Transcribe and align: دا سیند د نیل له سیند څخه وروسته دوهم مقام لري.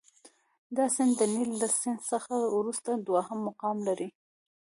دا 0.75 0.85
سیند 0.95 1.13
د 1.19 1.21
نیل 1.33 1.49
له 1.61 1.67
سیند 1.79 1.99
څخه 2.11 2.33
وروسته 2.57 2.89
دوهم 3.07 3.39
مقام 3.47 3.77
لري. 3.87 4.09